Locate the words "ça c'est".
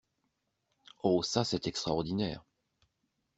1.21-1.67